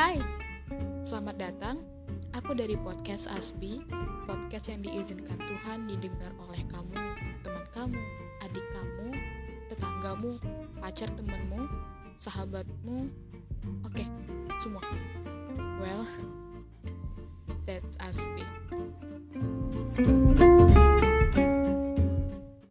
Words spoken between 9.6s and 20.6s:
tetanggamu, pacar temanmu, sahabatmu, oke, semua. Well, that's Asbi. thank you